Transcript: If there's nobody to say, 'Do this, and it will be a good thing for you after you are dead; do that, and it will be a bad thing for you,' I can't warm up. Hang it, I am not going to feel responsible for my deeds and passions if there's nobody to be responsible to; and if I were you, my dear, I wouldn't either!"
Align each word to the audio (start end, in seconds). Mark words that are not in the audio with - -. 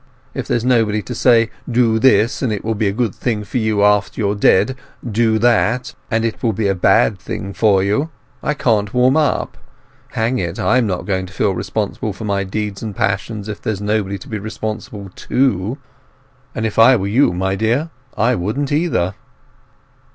If 0.33 0.47
there's 0.47 0.65
nobody 0.65 1.03
to 1.03 1.13
say, 1.13 1.51
'Do 1.69 1.99
this, 1.99 2.41
and 2.41 2.51
it 2.51 2.65
will 2.65 2.73
be 2.73 2.87
a 2.87 2.91
good 2.91 3.13
thing 3.13 3.43
for 3.43 3.59
you 3.59 3.83
after 3.83 4.19
you 4.19 4.31
are 4.31 4.35
dead; 4.35 4.75
do 5.07 5.37
that, 5.37 5.93
and 6.09 6.25
it 6.25 6.41
will 6.41 6.53
be 6.53 6.67
a 6.67 6.73
bad 6.73 7.19
thing 7.19 7.53
for 7.53 7.83
you,' 7.83 8.09
I 8.41 8.55
can't 8.55 8.95
warm 8.95 9.15
up. 9.15 9.57
Hang 10.13 10.39
it, 10.39 10.57
I 10.57 10.79
am 10.79 10.87
not 10.87 11.05
going 11.05 11.27
to 11.27 11.33
feel 11.33 11.53
responsible 11.53 12.13
for 12.13 12.25
my 12.25 12.43
deeds 12.43 12.81
and 12.81 12.95
passions 12.95 13.47
if 13.47 13.61
there's 13.61 13.79
nobody 13.79 14.17
to 14.17 14.27
be 14.27 14.39
responsible 14.39 15.11
to; 15.17 15.77
and 16.55 16.65
if 16.65 16.79
I 16.79 16.95
were 16.95 17.05
you, 17.05 17.31
my 17.31 17.55
dear, 17.55 17.91
I 18.17 18.33
wouldn't 18.33 18.71
either!" 18.71 19.13